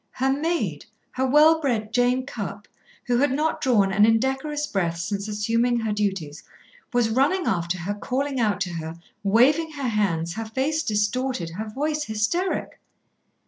[0.13, 2.67] Her maid, her well bred Jane Cupp,
[3.05, 6.43] who had not drawn an indecorous breath since assuming her duties,
[6.91, 11.69] was running after her calling out to her, waving her hands, her face distorted, her
[11.69, 12.79] voice hysteric.